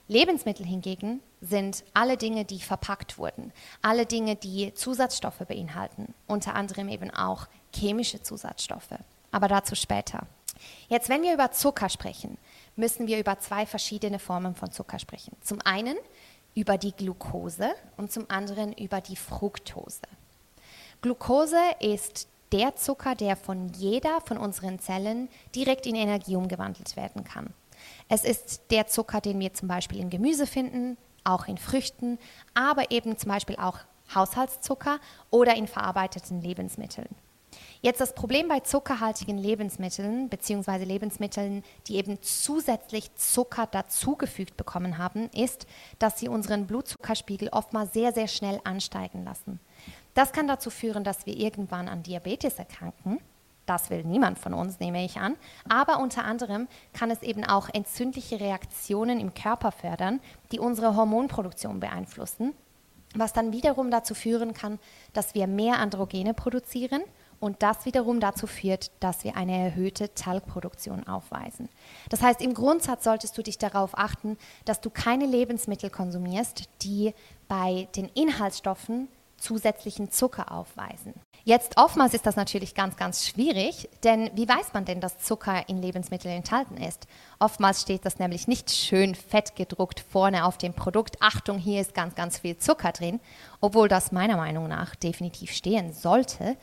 Lebensmittel 0.06 0.66
hingegen 0.66 1.20
sind 1.44 1.84
alle 1.92 2.16
Dinge, 2.16 2.44
die 2.44 2.60
verpackt 2.60 3.18
wurden, 3.18 3.52
alle 3.82 4.06
Dinge, 4.06 4.36
die 4.36 4.72
Zusatzstoffe 4.74 5.44
beinhalten, 5.46 6.14
unter 6.26 6.54
anderem 6.54 6.88
eben 6.88 7.10
auch 7.10 7.46
chemische 7.74 8.22
Zusatzstoffe. 8.22 8.94
Aber 9.30 9.48
dazu 9.48 9.74
später. 9.74 10.26
Jetzt, 10.88 11.08
wenn 11.08 11.22
wir 11.22 11.34
über 11.34 11.50
Zucker 11.50 11.88
sprechen, 11.88 12.38
müssen 12.76 13.06
wir 13.06 13.18
über 13.18 13.38
zwei 13.38 13.66
verschiedene 13.66 14.18
Formen 14.18 14.54
von 14.54 14.70
Zucker 14.70 14.98
sprechen. 14.98 15.36
Zum 15.40 15.60
einen 15.62 15.96
über 16.54 16.78
die 16.78 16.92
Glucose 16.92 17.70
und 17.96 18.12
zum 18.12 18.30
anderen 18.30 18.72
über 18.72 19.00
die 19.00 19.16
Fructose. 19.16 20.02
Glucose 21.02 21.58
ist 21.80 22.28
der 22.52 22.76
Zucker, 22.76 23.16
der 23.16 23.36
von 23.36 23.68
jeder 23.70 24.20
von 24.20 24.38
unseren 24.38 24.78
Zellen 24.78 25.28
direkt 25.54 25.86
in 25.86 25.96
Energie 25.96 26.36
umgewandelt 26.36 26.96
werden 26.96 27.24
kann. 27.24 27.52
Es 28.08 28.24
ist 28.24 28.62
der 28.70 28.86
Zucker, 28.86 29.20
den 29.20 29.40
wir 29.40 29.52
zum 29.52 29.66
Beispiel 29.66 29.98
in 29.98 30.10
Gemüse 30.10 30.46
finden, 30.46 30.96
auch 31.24 31.46
in 31.48 31.58
Früchten, 31.58 32.18
aber 32.54 32.90
eben 32.90 33.16
zum 33.16 33.30
Beispiel 33.30 33.56
auch 33.56 33.78
Haushaltszucker 34.14 34.98
oder 35.30 35.56
in 35.56 35.66
verarbeiteten 35.66 36.40
Lebensmitteln. 36.40 37.08
Jetzt 37.82 38.00
das 38.00 38.14
Problem 38.14 38.48
bei 38.48 38.60
zuckerhaltigen 38.60 39.38
Lebensmitteln 39.38 40.28
bzw. 40.28 40.84
Lebensmitteln, 40.84 41.62
die 41.86 41.96
eben 41.96 42.20
zusätzlich 42.22 43.14
Zucker 43.14 43.66
dazugefügt 43.66 44.56
bekommen 44.56 44.98
haben, 44.98 45.28
ist, 45.30 45.66
dass 45.98 46.18
sie 46.18 46.28
unseren 46.28 46.66
Blutzuckerspiegel 46.66 47.50
oftmals 47.50 47.92
sehr, 47.92 48.12
sehr 48.12 48.28
schnell 48.28 48.60
ansteigen 48.64 49.24
lassen. 49.24 49.60
Das 50.14 50.32
kann 50.32 50.48
dazu 50.48 50.70
führen, 50.70 51.04
dass 51.04 51.26
wir 51.26 51.36
irgendwann 51.36 51.88
an 51.88 52.02
Diabetes 52.02 52.58
erkranken. 52.58 53.18
Das 53.66 53.90
will 53.90 54.04
niemand 54.04 54.38
von 54.38 54.54
uns, 54.54 54.78
nehme 54.78 55.04
ich 55.04 55.18
an. 55.18 55.36
Aber 55.68 55.98
unter 56.00 56.24
anderem 56.24 56.68
kann 56.92 57.10
es 57.10 57.22
eben 57.22 57.44
auch 57.44 57.68
entzündliche 57.72 58.40
Reaktionen 58.40 59.20
im 59.20 59.34
Körper 59.34 59.72
fördern, 59.72 60.20
die 60.52 60.58
unsere 60.58 60.96
Hormonproduktion 60.96 61.80
beeinflussen, 61.80 62.52
was 63.14 63.32
dann 63.32 63.52
wiederum 63.52 63.90
dazu 63.90 64.14
führen 64.14 64.52
kann, 64.52 64.78
dass 65.12 65.34
wir 65.34 65.46
mehr 65.46 65.78
Androgene 65.78 66.34
produzieren 66.34 67.02
und 67.40 67.62
das 67.62 67.84
wiederum 67.84 68.20
dazu 68.20 68.46
führt, 68.46 68.90
dass 69.00 69.24
wir 69.24 69.36
eine 69.36 69.56
erhöhte 69.56 70.14
Talgproduktion 70.14 71.06
aufweisen. 71.06 71.68
Das 72.08 72.22
heißt, 72.22 72.40
im 72.40 72.54
Grundsatz 72.54 73.04
solltest 73.04 73.36
du 73.36 73.42
dich 73.42 73.58
darauf 73.58 73.96
achten, 73.96 74.36
dass 74.64 74.80
du 74.80 74.90
keine 74.90 75.26
Lebensmittel 75.26 75.90
konsumierst, 75.90 76.68
die 76.82 77.14
bei 77.48 77.88
den 77.96 78.08
Inhaltsstoffen 78.14 79.08
zusätzlichen 79.36 80.10
Zucker 80.10 80.52
aufweisen. 80.52 81.14
Jetzt 81.46 81.76
oftmals 81.76 82.14
ist 82.14 82.24
das 82.24 82.36
natürlich 82.36 82.74
ganz, 82.74 82.96
ganz 82.96 83.28
schwierig, 83.28 83.90
denn 84.02 84.30
wie 84.34 84.48
weiß 84.48 84.72
man 84.72 84.86
denn, 84.86 85.02
dass 85.02 85.18
Zucker 85.18 85.68
in 85.68 85.82
Lebensmitteln 85.82 86.34
enthalten 86.34 86.78
ist? 86.78 87.06
Oftmals 87.38 87.82
steht 87.82 88.06
das 88.06 88.18
nämlich 88.18 88.48
nicht 88.48 88.70
schön 88.70 89.14
fett 89.14 89.54
gedruckt 89.54 90.00
vorne 90.00 90.46
auf 90.46 90.56
dem 90.56 90.72
Produkt. 90.72 91.20
Achtung, 91.20 91.58
hier 91.58 91.82
ist 91.82 91.92
ganz, 91.92 92.14
ganz 92.14 92.38
viel 92.38 92.56
Zucker 92.56 92.92
drin, 92.92 93.20
obwohl 93.60 93.88
das 93.88 94.10
meiner 94.10 94.38
Meinung 94.38 94.68
nach 94.68 94.94
definitiv 94.94 95.52
stehen 95.52 95.92
sollte. 95.92 96.56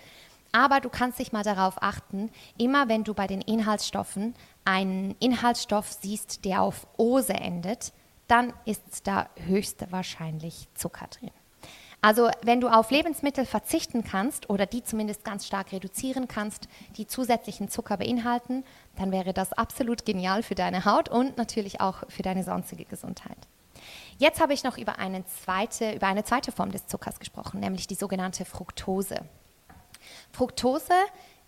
Aber 0.52 0.80
du 0.80 0.90
kannst 0.90 1.20
dich 1.20 1.32
mal 1.32 1.44
darauf 1.44 1.84
achten, 1.84 2.32
immer 2.58 2.90
wenn 2.90 3.04
du 3.04 3.14
bei 3.14 3.28
den 3.28 3.42
Inhaltsstoffen 3.42 4.34
einen 4.66 5.16
Inhaltsstoff 5.20 5.92
siehst, 5.92 6.44
der 6.44 6.64
auf 6.64 6.88
Ose 6.98 7.34
endet, 7.34 7.94
dann 8.28 8.52
ist 8.66 9.06
da 9.06 9.30
höchstwahrscheinlich 9.46 10.70
Zucker 10.74 11.06
drin. 11.06 11.30
Also 12.04 12.30
wenn 12.42 12.62
du 12.62 12.68
auf 12.68 12.90
Lebensmittel 12.90 13.46
verzichten 13.46 14.04
kannst 14.04 14.50
oder 14.50 14.66
die 14.66 14.84
zumindest 14.84 15.24
ganz 15.24 15.46
stark 15.46 15.72
reduzieren 15.72 16.28
kannst, 16.28 16.68
die 16.98 17.06
zusätzlichen 17.06 17.70
Zucker 17.70 17.98
beinhalten, 17.98 18.64
dann 18.98 19.12
wäre 19.12 19.34
das 19.34 19.54
absolut 19.54 20.04
genial 20.04 20.42
für 20.42 20.56
deine 20.56 20.86
Haut 20.86 21.10
und 21.10 21.38
natürlich 21.38 21.80
auch 21.80 22.04
für 22.10 22.24
deine 22.24 22.44
sonstige 22.44 22.86
Gesundheit. 22.86 23.38
Jetzt 24.18 24.42
habe 24.42 24.54
ich 24.54 24.64
noch 24.64 24.78
über 24.78 24.98
eine 24.98 25.26
zweite, 25.26 25.94
über 25.94 26.08
eine 26.08 26.24
zweite 26.24 26.52
Form 26.52 26.72
des 26.72 26.88
Zuckers 26.88 27.20
gesprochen, 27.20 27.60
nämlich 27.60 27.86
die 27.86 27.96
sogenannte 27.96 28.46
Fructose. 28.46 29.22
Fructose 30.32 30.94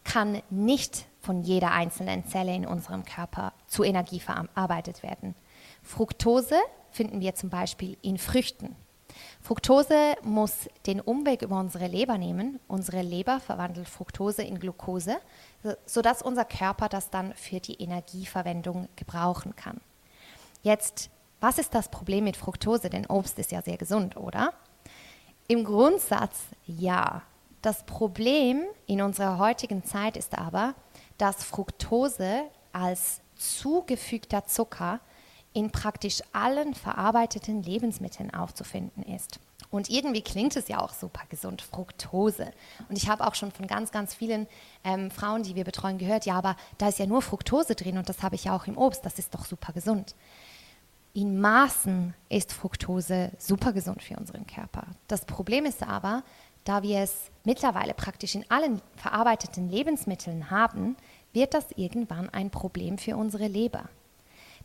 kann 0.03 0.41
nicht 0.51 1.05
von 1.19 1.41
jeder 1.41 1.72
einzelnen 1.72 2.27
Zelle 2.27 2.53
in 2.53 2.67
unserem 2.67 3.05
Körper 3.05 3.53
zu 3.67 3.83
Energie 3.83 4.19
verarbeitet 4.19 5.01
werden. 5.01 5.36
Fructose 5.81 6.57
finden 6.91 7.22
wir 7.22 7.33
zum 7.33 7.50
Beispiel 7.50 7.98
in 8.01 8.17
Früchten. 8.17 8.75
Fructose 9.41 10.15
muss 10.24 10.70
den 10.86 11.01
Umweg 11.01 11.41
über 11.41 11.60
unsere 11.60 11.88
Leber 11.88 12.17
nehmen. 12.17 12.60
Unsere 12.67 13.01
Leber 13.01 13.39
verwandelt 13.39 13.89
Fructose 13.89 14.43
in 14.43 14.60
Glucose, 14.60 15.17
sodass 15.86 16.22
unser 16.22 16.46
Körper 16.46 16.89
das 16.89 17.10
dann 17.10 17.34
für 17.36 17.60
die 17.60 17.82
Energieverwendung 17.82 18.88
gebrauchen 18.96 19.55
kann. 19.55 19.82
Jetzt, 20.62 21.10
was 21.39 21.58
ist 21.58 21.75
das 21.75 21.89
Problem 21.89 22.24
mit 22.24 22.38
Fructose? 22.38 22.89
Denn 22.89 23.05
Obst 23.08 23.38
ist 23.39 23.51
ja 23.51 23.62
sehr 23.62 23.77
gesund, 23.77 24.17
oder? 24.17 24.53
Im 25.48 25.63
Grundsatz 25.63 26.39
ja. 26.65 27.24
Das 27.62 27.84
Problem 27.86 28.63
in 28.88 29.01
unserer 29.01 29.38
heutigen 29.38 29.86
Zeit 29.86 30.17
ist 30.17 30.38
aber, 30.38 30.74
dass 31.17 31.43
Fructose 31.43 32.43
als 32.74 33.22
zugefügter 33.36 34.46
Zucker 34.46 35.00
in 35.53 35.72
praktisch 35.72 36.22
allen 36.33 36.74
verarbeiteten 36.74 37.63
Lebensmitteln 37.63 38.33
aufzufinden 38.33 39.03
ist. 39.03 39.39
Und 39.69 39.89
irgendwie 39.89 40.22
klingt 40.22 40.55
es 40.55 40.67
ja 40.67 40.79
auch 40.79 40.93
super 40.93 41.24
gesund, 41.29 41.62
Fructose. 41.62 42.51
Und 42.89 42.98
ich 42.98 43.10
habe 43.10 43.25
auch 43.25 43.33
schon 43.33 43.51
von 43.51 43.65
ganz, 43.65 43.91
ganz 43.91 44.13
vielen 44.13 44.48
ähm, 44.83 45.10
Frauen, 45.10 45.43
die 45.43 45.55
wir 45.55 45.63
betreuen, 45.63 45.98
gehört, 45.98 46.25
ja, 46.25 46.36
aber 46.36 46.55
da 46.77 46.89
ist 46.89 47.00
ja 47.00 47.07
nur 47.07 47.22
Fructose 47.22 47.74
drin 47.74 47.98
und 47.98 48.07
das 48.07 48.22
habe 48.22 48.36
ich 48.36 48.45
ja 48.45 48.55
auch 48.55 48.67
im 48.67 48.77
Obst, 48.77 49.05
das 49.05 49.17
ist 49.17 49.33
doch 49.33 49.45
super 49.45 49.74
gesund. 49.74 50.15
In 51.13 51.39
Maßen 51.39 52.13
ist 52.29 52.53
Fructose 52.53 53.31
super 53.38 53.74
gesund 53.74 54.01
für 54.01 54.15
unseren 54.15 54.48
Körper. 54.48 54.86
Das 55.07 55.25
Problem 55.25 55.65
ist 55.65 55.83
aber, 55.83 56.24
da 56.63 56.81
wir 56.81 57.00
es 57.00 57.31
mittlerweile 57.43 57.93
praktisch 57.93 58.36
in 58.36 58.45
allen 58.50 58.81
verarbeiteten 58.95 59.69
Lebensmitteln 59.69 60.50
haben, 60.50 60.95
wird 61.33 61.53
das 61.53 61.65
irgendwann 61.75 62.29
ein 62.29 62.51
Problem 62.51 62.98
für 62.98 63.17
unsere 63.17 63.48
Leber. 63.48 63.89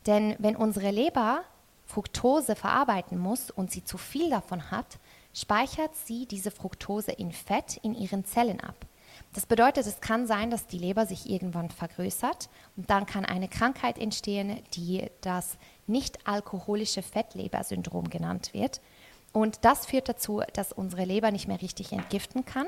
Denn 0.05 0.35
wenn 0.39 0.55
unsere 0.55 0.91
Leber 0.91 1.41
Fructose 1.85 2.55
verarbeiten 2.55 3.17
muss 3.17 3.49
und 3.49 3.71
sie 3.71 3.83
zu 3.83 3.97
viel 3.97 4.29
davon 4.29 4.69
hat, 4.71 4.99
speichert 5.33 5.95
sie 5.95 6.25
diese 6.25 6.51
Fructose 6.51 7.11
in 7.11 7.31
Fett 7.31 7.77
in 7.81 7.95
ihren 7.95 8.25
Zellen 8.25 8.59
ab. 8.59 8.75
Das 9.33 9.45
bedeutet, 9.45 9.85
es 9.85 10.01
kann 10.01 10.27
sein, 10.27 10.49
dass 10.49 10.67
die 10.67 10.77
Leber 10.77 11.05
sich 11.05 11.29
irgendwann 11.29 11.69
vergrößert 11.69 12.49
und 12.77 12.89
dann 12.89 13.05
kann 13.05 13.25
eine 13.25 13.47
Krankheit 13.47 13.97
entstehen, 13.97 14.61
die 14.73 15.09
das 15.21 15.57
nicht-alkoholische 15.87 17.01
Fettlebersyndrom 17.01 18.09
genannt 18.09 18.53
wird. 18.53 18.81
Und 19.31 19.65
das 19.65 19.85
führt 19.85 20.09
dazu, 20.09 20.41
dass 20.53 20.71
unsere 20.71 21.05
Leber 21.05 21.31
nicht 21.31 21.47
mehr 21.47 21.61
richtig 21.61 21.91
entgiften 21.91 22.45
kann 22.45 22.67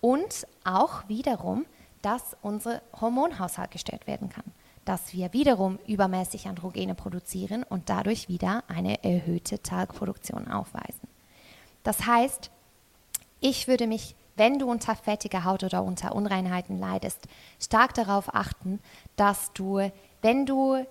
und 0.00 0.46
auch 0.64 1.06
wiederum, 1.08 1.66
dass 2.02 2.36
unser 2.42 2.80
Hormonhaushalt 3.00 3.70
gestört 3.70 4.06
werden 4.06 4.28
kann. 4.28 4.44
Dass 4.88 5.12
wir 5.12 5.34
wiederum 5.34 5.78
übermäßig 5.86 6.48
Androgene 6.48 6.94
produzieren 6.94 7.62
und 7.62 7.90
dadurch 7.90 8.30
wieder 8.30 8.64
eine 8.68 9.04
erhöhte 9.04 9.62
Talgproduktion 9.62 10.48
aufweisen. 10.48 11.06
Das 11.82 12.06
heißt, 12.06 12.50
ich 13.40 13.68
würde 13.68 13.86
mich, 13.86 14.16
wenn 14.36 14.58
du 14.58 14.66
unter 14.70 14.96
fettiger 14.96 15.44
Haut 15.44 15.62
oder 15.62 15.82
unter 15.82 16.14
Unreinheiten 16.14 16.78
leidest, 16.78 17.28
stark 17.60 17.92
darauf 17.92 18.34
achten, 18.34 18.80
dass 19.16 19.52
du, 19.52 19.90
wenn 20.22 20.46
du 20.46 20.86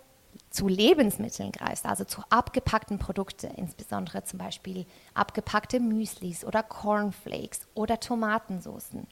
zu 0.51 0.67
Lebensmitteln 0.67 1.51
greifst, 1.51 1.87
also 1.87 2.03
zu 2.03 2.21
abgepackten 2.29 2.99
Produkten, 2.99 3.49
insbesondere 3.55 4.23
zum 4.25 4.37
Beispiel 4.37 4.85
abgepackte 5.15 5.79
Müslis 5.79 6.45
oder 6.45 6.61
Cornflakes 6.61 7.61
oder 7.73 7.99
Tomatensoßen, 7.99 9.07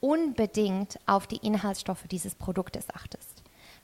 unbedingt 0.00 0.98
auf 1.04 1.26
die 1.26 1.46
Inhaltsstoffe 1.46 2.08
dieses 2.10 2.34
Produktes 2.34 2.88
achtest. 2.88 3.29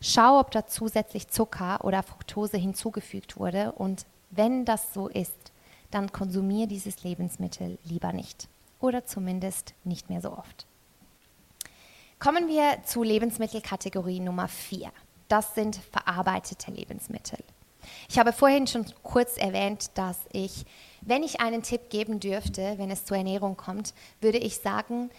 Schau, 0.00 0.41
ob 0.41 0.50
da 0.50 0.67
zusätzlich 0.67 1.29
Zucker 1.29 1.85
oder 1.85 2.03
Fructose 2.03 2.57
hinzugefügt 2.59 3.38
wurde 3.38 3.73
und 3.73 4.07
wenn 4.31 4.65
das 4.65 4.93
so 4.93 5.09
ist, 5.09 5.53
dann 5.91 6.12
konsumiere 6.12 6.69
dieses 6.69 7.03
Lebensmittel 7.03 7.79
lieber 7.85 8.12
nicht 8.12 8.49
oder 8.81 9.07
zumindest 9.07 9.75
nicht 9.85 10.11
mehr 10.11 10.21
so 10.21 10.33
oft. 10.33 10.67
Kommen 12.19 12.49
wir 12.49 12.83
zu 12.85 13.03
Lebensmittelkategorie 13.03 14.21
Nummer 14.21 14.49
4. 14.49 14.91
Das 15.29 15.55
sind 15.55 15.76
verarbeitete 15.93 16.71
Lebensmittel. 16.71 17.38
Ich 18.09 18.19
habe 18.19 18.33
vorhin 18.33 18.67
schon 18.67 18.87
kurz 19.03 19.37
erwähnt, 19.37 19.91
dass 19.95 20.19
ich, 20.33 20.65
wenn 21.03 21.23
ich 21.23 21.41
einen 21.41 21.62
Tipp 21.62 21.91
geben 21.91 22.21
dürfte, 22.21 22.75
wenn 22.79 22.91
es 22.91 23.05
zur 23.05 23.17
Ernährung 23.17 23.57
kommt, 23.57 23.95
würde 24.21 24.38
ich 24.38 24.59
sagen, 24.59 25.11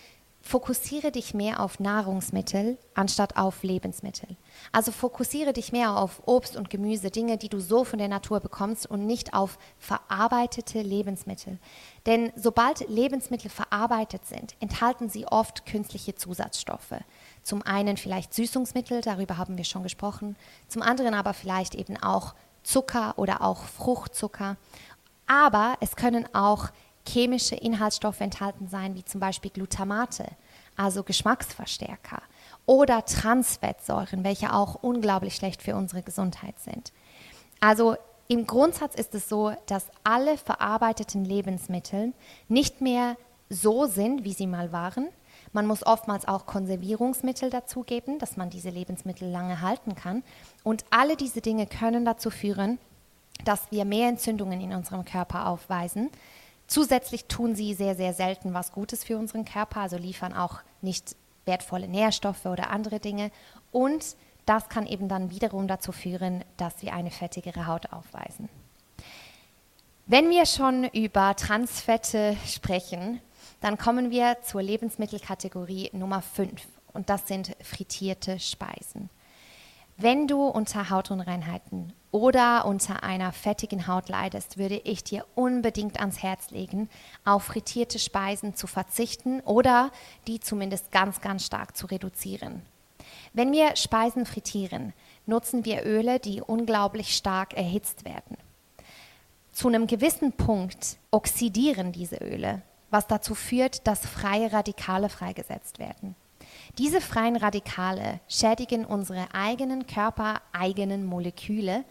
fokussiere 0.47 1.11
dich 1.11 1.33
mehr 1.33 1.59
auf 1.59 1.79
Nahrungsmittel 1.79 2.77
anstatt 2.93 3.35
auf 3.35 3.63
Lebensmittel. 3.63 4.29
Also 4.71 4.91
fokussiere 4.91 5.51
dich 5.51 5.71
mehr 5.71 5.97
auf 5.97 6.21
Obst 6.25 6.55
und 6.55 6.69
Gemüse, 6.69 7.11
Dinge, 7.11 7.37
die 7.37 7.49
du 7.49 7.59
so 7.59 7.83
von 7.83 7.99
der 7.99 8.07
Natur 8.07 8.39
bekommst 8.39 8.89
und 8.89 9.05
nicht 9.05 9.33
auf 9.33 9.59
verarbeitete 9.77 10.81
Lebensmittel. 10.81 11.59
Denn 12.05 12.31
sobald 12.35 12.87
Lebensmittel 12.87 13.51
verarbeitet 13.51 14.25
sind, 14.25 14.55
enthalten 14.59 15.09
sie 15.09 15.27
oft 15.27 15.65
künstliche 15.65 16.15
Zusatzstoffe. 16.15 16.95
Zum 17.43 17.61
einen 17.61 17.97
vielleicht 17.97 18.33
Süßungsmittel, 18.33 19.01
darüber 19.01 19.37
haben 19.37 19.57
wir 19.57 19.65
schon 19.65 19.83
gesprochen, 19.83 20.37
zum 20.69 20.81
anderen 20.81 21.13
aber 21.13 21.33
vielleicht 21.33 21.75
eben 21.75 21.97
auch 21.97 22.33
Zucker 22.63 23.13
oder 23.17 23.41
auch 23.41 23.63
Fruchtzucker. 23.63 24.55
Aber 25.27 25.75
es 25.81 25.97
können 25.97 26.25
auch 26.33 26.69
chemische 27.07 27.55
Inhaltsstoffe 27.55 28.21
enthalten 28.21 28.67
sein, 28.67 28.95
wie 28.95 29.05
zum 29.05 29.19
Beispiel 29.19 29.51
Glutamate, 29.51 30.25
also 30.75 31.03
Geschmacksverstärker, 31.03 32.21
oder 32.65 33.05
Transfettsäuren, 33.05 34.23
welche 34.23 34.53
auch 34.53 34.75
unglaublich 34.75 35.35
schlecht 35.35 35.61
für 35.61 35.75
unsere 35.75 36.03
Gesundheit 36.03 36.59
sind. 36.59 36.91
Also 37.59 37.95
im 38.27 38.45
Grundsatz 38.45 38.95
ist 38.95 39.15
es 39.15 39.29
so, 39.29 39.53
dass 39.67 39.87
alle 40.03 40.37
verarbeiteten 40.37 41.23
Lebensmittel 41.23 42.13
nicht 42.49 42.81
mehr 42.81 43.15
so 43.49 43.85
sind, 43.85 44.25
wie 44.25 44.33
sie 44.33 44.47
mal 44.47 44.73
waren. 44.73 45.07
Man 45.53 45.65
muss 45.65 45.85
oftmals 45.85 46.27
auch 46.27 46.45
Konservierungsmittel 46.45 47.49
dazugeben, 47.49 48.19
dass 48.19 48.35
man 48.35 48.49
diese 48.49 48.69
Lebensmittel 48.69 49.29
lange 49.29 49.61
halten 49.61 49.95
kann. 49.95 50.23
Und 50.63 50.83
alle 50.89 51.15
diese 51.15 51.39
Dinge 51.39 51.67
können 51.67 52.03
dazu 52.03 52.29
führen, 52.29 52.79
dass 53.45 53.71
wir 53.71 53.85
mehr 53.85 54.09
Entzündungen 54.09 54.59
in 54.59 54.73
unserem 54.73 55.05
Körper 55.05 55.47
aufweisen, 55.47 56.09
Zusätzlich 56.67 57.25
tun 57.25 57.55
sie 57.55 57.73
sehr, 57.73 57.95
sehr 57.95 58.13
selten 58.13 58.53
was 58.53 58.71
Gutes 58.73 59.03
für 59.03 59.17
unseren 59.17 59.45
Körper, 59.45 59.81
also 59.81 59.97
liefern 59.97 60.33
auch 60.33 60.59
nicht 60.81 61.15
wertvolle 61.45 61.87
Nährstoffe 61.87 62.45
oder 62.45 62.69
andere 62.69 62.99
Dinge. 62.99 63.31
Und 63.71 64.17
das 64.45 64.69
kann 64.69 64.85
eben 64.85 65.07
dann 65.07 65.29
wiederum 65.31 65.67
dazu 65.67 65.91
führen, 65.91 66.43
dass 66.57 66.81
wir 66.81 66.93
eine 66.93 67.11
fettigere 67.11 67.67
Haut 67.67 67.91
aufweisen. 67.91 68.49
Wenn 70.05 70.29
wir 70.29 70.45
schon 70.45 70.85
über 70.85 71.35
Transfette 71.35 72.37
sprechen, 72.45 73.21
dann 73.59 73.77
kommen 73.77 74.11
wir 74.11 74.37
zur 74.41 74.61
Lebensmittelkategorie 74.61 75.89
Nummer 75.93 76.21
5 76.21 76.61
und 76.93 77.09
das 77.09 77.27
sind 77.27 77.55
frittierte 77.61 78.39
Speisen. 78.39 79.09
Wenn 79.99 80.27
du 80.27 80.45
unter 80.45 80.91
Hautunreinheiten 80.91 81.91
oder 82.11 82.65
unter 82.65 83.01
einer 83.01 83.31
fettigen 83.31 83.87
Haut 83.87 84.09
leidest, 84.09 84.59
würde 84.59 84.75
ich 84.83 85.03
dir 85.03 85.25
unbedingt 85.33 85.99
ans 85.99 86.21
Herz 86.21 86.51
legen, 86.51 86.87
auf 87.25 87.45
frittierte 87.45 87.97
Speisen 87.97 88.53
zu 88.53 88.67
verzichten 88.67 89.39
oder 89.39 89.91
die 90.27 90.39
zumindest 90.39 90.91
ganz, 90.91 91.19
ganz 91.19 91.47
stark 91.47 91.75
zu 91.75 91.87
reduzieren. 91.87 92.61
Wenn 93.33 93.51
wir 93.51 93.75
Speisen 93.75 94.27
frittieren, 94.27 94.93
nutzen 95.25 95.65
wir 95.65 95.83
Öle, 95.83 96.19
die 96.19 96.41
unglaublich 96.41 97.15
stark 97.17 97.55
erhitzt 97.55 98.05
werden. 98.05 98.37
Zu 99.51 99.67
einem 99.67 99.87
gewissen 99.87 100.31
Punkt 100.31 100.97
oxidieren 101.09 101.91
diese 101.91 102.17
Öle, 102.17 102.61
was 102.91 103.07
dazu 103.07 103.33
führt, 103.33 103.87
dass 103.87 104.05
freie 104.05 104.53
Radikale 104.53 105.09
freigesetzt 105.09 105.79
werden. 105.79 106.15
Diese 106.77 107.01
freien 107.01 107.37
Radikale 107.37 108.19
schädigen 108.27 108.85
unsere 108.85 109.33
eigenen 109.33 109.87
körpereigenen 109.87 111.05
Moleküle, 111.05 111.83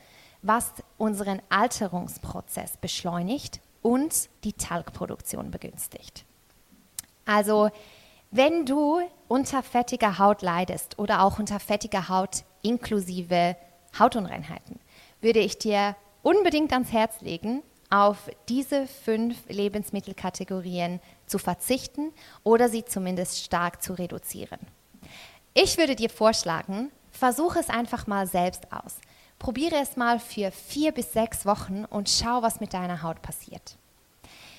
was 0.42 0.74
unseren 0.96 1.42
Alterungsprozess 1.48 2.76
beschleunigt 2.76 3.60
und 3.82 4.28
die 4.44 4.52
Talgproduktion 4.52 5.50
begünstigt. 5.50 6.24
Also, 7.24 7.70
wenn 8.30 8.64
du 8.64 9.00
unter 9.26 9.64
fettiger 9.64 10.18
Haut 10.20 10.42
leidest 10.42 11.00
oder 11.00 11.22
auch 11.22 11.40
unter 11.40 11.58
fettiger 11.58 12.08
Haut 12.08 12.44
inklusive 12.62 13.56
Hautunreinheiten, 13.98 14.78
würde 15.20 15.40
ich 15.40 15.58
dir 15.58 15.96
unbedingt 16.22 16.72
ans 16.72 16.92
Herz 16.92 17.20
legen, 17.22 17.62
auf 17.90 18.30
diese 18.48 18.86
fünf 18.86 19.36
Lebensmittelkategorien 19.48 21.00
zu 21.26 21.38
verzichten 21.38 22.12
oder 22.42 22.68
sie 22.68 22.84
zumindest 22.84 23.44
stark 23.44 23.82
zu 23.82 23.94
reduzieren. 23.94 24.60
Ich 25.54 25.78
würde 25.78 25.96
dir 25.96 26.10
vorschlagen, 26.10 26.90
versuche 27.10 27.58
es 27.58 27.70
einfach 27.70 28.06
mal 28.06 28.26
selbst 28.26 28.72
aus. 28.72 28.96
Probiere 29.38 29.76
es 29.76 29.96
mal 29.96 30.18
für 30.18 30.50
vier 30.50 30.92
bis 30.92 31.12
sechs 31.12 31.46
Wochen 31.46 31.84
und 31.84 32.08
schau, 32.08 32.42
was 32.42 32.60
mit 32.60 32.74
deiner 32.74 33.02
Haut 33.02 33.22
passiert. 33.22 33.76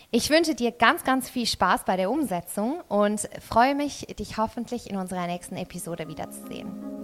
Ich 0.09 0.29
wünsche 0.29 0.55
dir 0.55 0.71
ganz, 0.71 1.03
ganz 1.03 1.29
viel 1.29 1.45
Spaß 1.45 1.83
bei 1.83 1.97
der 1.97 2.09
Umsetzung 2.09 2.81
und 2.87 3.27
freue 3.41 3.75
mich, 3.75 4.07
dich 4.17 4.37
hoffentlich 4.37 4.89
in 4.89 4.95
unserer 4.95 5.27
nächsten 5.27 5.57
Episode 5.57 6.07
wiederzusehen. 6.07 6.96